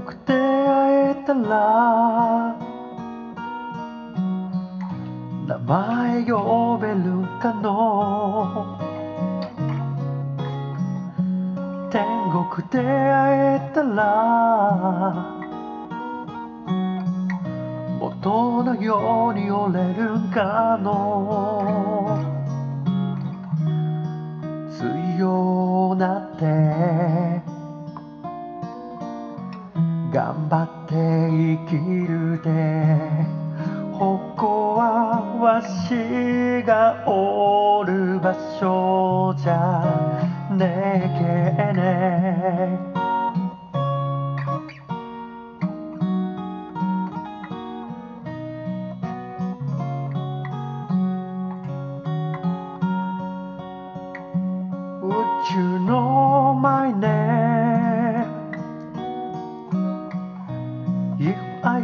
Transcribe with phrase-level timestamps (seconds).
[0.00, 2.56] 国で会えたら
[5.46, 6.94] 名前呼べる
[7.40, 8.76] かの。
[11.92, 12.02] 天
[12.32, 15.14] 国で会えたら
[18.00, 22.18] 元のように折れるかの。
[25.16, 27.43] 強なって
[30.14, 31.74] 頑張って生き
[32.06, 33.44] るで。
[33.98, 39.82] ここはわしがおる場所じゃ
[40.50, 40.66] ね
[41.04, 42.33] えけね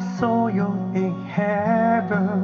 [0.00, 2.42] You in heaven.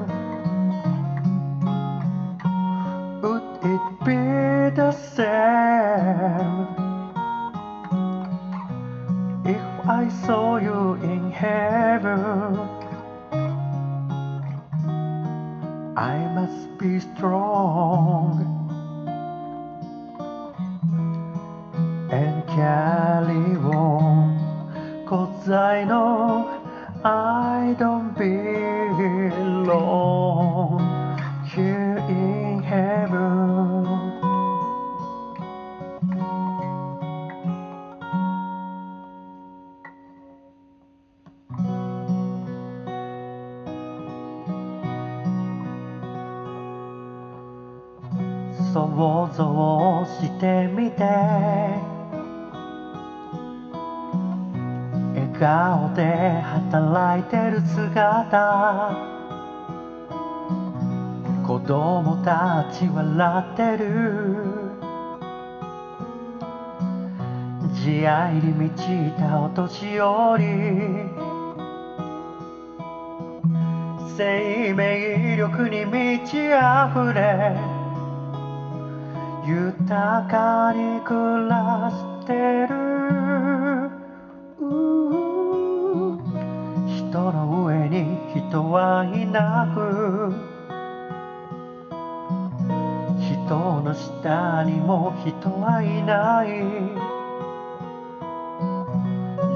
[3.22, 3.42] Would
[3.74, 6.66] it be the same.
[9.44, 12.58] If I saw you in heaven
[15.96, 18.42] I must be strong
[22.10, 24.46] and carry on
[25.06, 26.15] Cause I know
[27.66, 29.58] I don't belong
[31.52, 33.84] here in heaven
[48.72, 51.95] 想像してみて
[55.38, 59.16] 顔で働いてる姿。
[61.46, 64.66] 子供たち笑ってる。
[67.74, 70.44] 慈愛に満ちたお年寄り。
[74.16, 77.54] 生命力に満ち溢れ。
[79.46, 82.85] 豊かに暮らしてる。
[88.56, 90.32] 人はいなく
[93.20, 96.64] 人の下にも人はいない。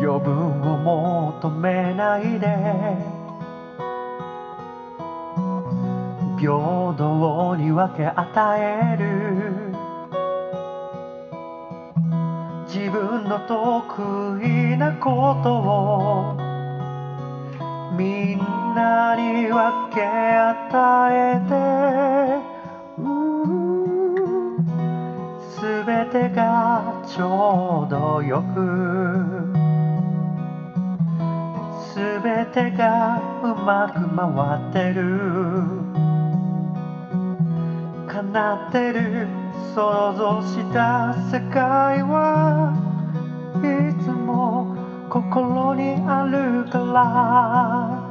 [0.05, 2.47] 余分を求めないで。
[6.39, 9.73] 平等に分け与える
[12.67, 16.40] 自分の得意なことを。
[18.01, 18.39] みん
[18.75, 21.53] なに分け与えて
[25.55, 28.57] すべてがちょうどよく
[31.93, 34.25] すべてがうまく回
[34.71, 35.05] ってる
[38.09, 39.29] 叶ってる
[39.75, 42.73] 想像した世界は
[43.59, 44.20] いつも
[45.31, 48.11] 心にあるから。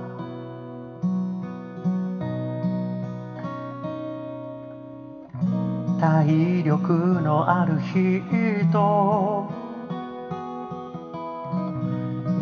[6.00, 9.52] 体力のある人。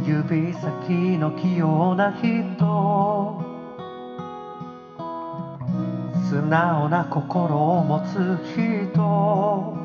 [0.06, 3.42] 指先の器用な人。
[6.30, 9.77] 素直な心を持つ人。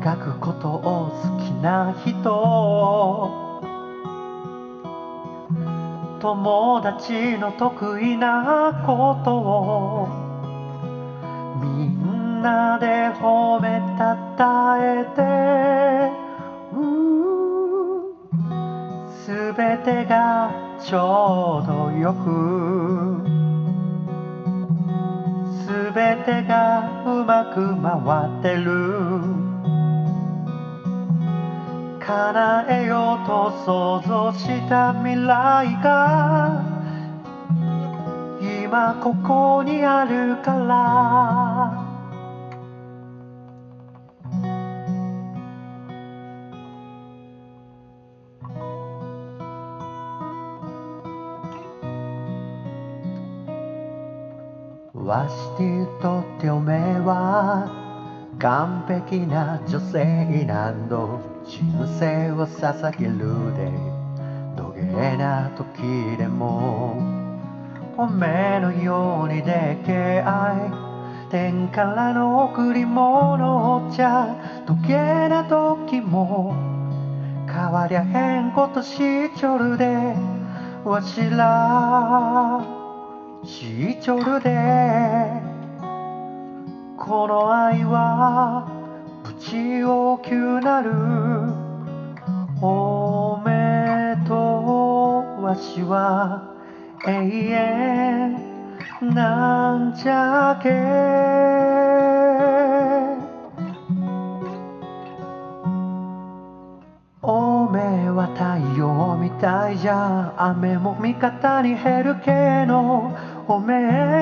[0.00, 3.48] 描くことを好きな人。
[6.20, 10.08] 友達の得意なことを
[11.60, 16.28] みんなで褒めたたえて。
[19.24, 23.22] すべてがちょうどよく。
[25.66, 27.92] すべてがうまく回
[28.40, 29.37] ってる。
[32.08, 36.64] 叶えようと想像した未来が
[38.40, 41.84] 今ここにあるから。
[54.94, 57.70] わしにとっておめえは
[58.38, 61.64] 完璧な女性何度人
[61.98, 63.16] 生を捧げる
[63.56, 63.72] で
[64.54, 65.80] どげな時
[66.18, 66.94] でも
[68.10, 70.68] めのようにでけ合
[71.26, 74.94] い天からの贈り物じゃどげ
[75.28, 76.54] な時も
[77.46, 78.98] 変わりゃへんことし
[79.34, 80.14] ちょるで
[80.84, 82.62] わしら
[83.42, 85.48] しちょるで。
[87.08, 88.68] この愛は
[89.24, 91.37] ぶち大きゅなる。
[92.60, 94.34] おめと
[95.40, 96.42] わしは
[97.06, 98.36] 永遠
[99.14, 100.70] なんじゃけ。
[107.22, 113.12] おめは太陽みたいじゃ雨も味方に減るけど
[113.46, 113.74] おめ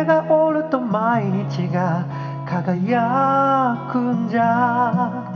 [0.03, 2.05] えがおると毎日が
[2.47, 5.36] 輝くんじゃ。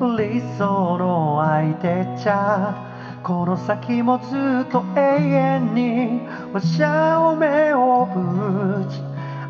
[0.00, 8.98] 理想の相手ちゃこの先もずっと永遠にわしゃおめをぶち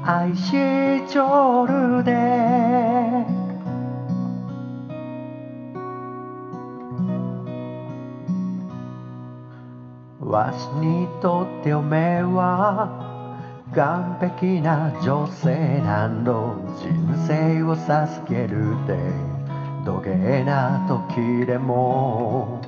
[0.04, 0.50] 愛し
[1.06, 2.12] ちょるで
[10.18, 13.06] わしにとっておめえは
[13.72, 16.90] 完璧な女性何度人
[17.28, 19.29] 生を授けるで。
[19.84, 22.60] どげな時でも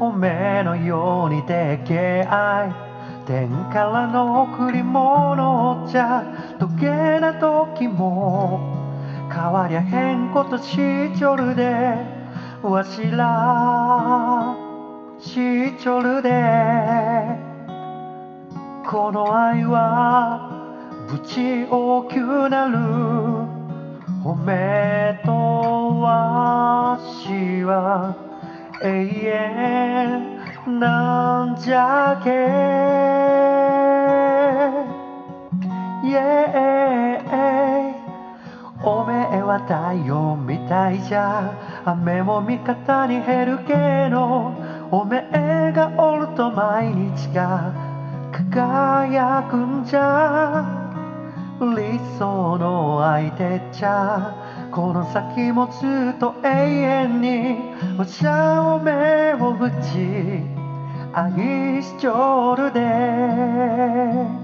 [0.00, 8.60] おめのようにでけあい天からの贈り物じゃどげな時も
[9.32, 10.76] 変わりゃへんことし
[11.16, 11.96] ちょるで
[12.62, 14.56] わしら
[15.18, 16.30] しちょるで
[18.86, 20.50] この愛は
[21.10, 23.23] ぶち大きくなる
[24.26, 25.32] おめと
[26.00, 28.16] わしは
[28.82, 28.88] 永
[30.66, 32.30] 遠なんじゃけ。
[36.08, 37.34] イエー
[38.82, 41.52] おめえは太陽みたいじゃ。
[41.84, 44.54] 雨も味方に減るけど。
[44.90, 47.74] おめえがおると毎日が
[48.32, 50.83] 輝くんじゃ。
[51.60, 54.34] 理想の相手じゃ
[54.72, 57.56] この先もずっと永遠に
[57.98, 60.42] お茶を目を打ち
[61.12, 64.43] 愛しちょるで。